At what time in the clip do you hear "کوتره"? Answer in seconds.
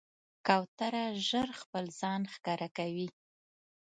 0.47-1.03